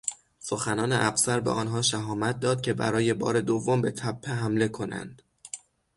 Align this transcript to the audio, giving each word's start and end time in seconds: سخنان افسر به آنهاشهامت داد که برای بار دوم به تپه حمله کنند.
سخنان 0.39 0.91
افسر 0.91 1.39
به 1.39 1.51
آنهاشهامت 1.51 2.39
داد 2.39 2.61
که 2.61 2.73
برای 2.73 3.13
بار 3.13 3.41
دوم 3.41 3.81
به 3.81 3.91
تپه 3.91 4.31
حمله 4.31 4.67
کنند. 4.67 5.21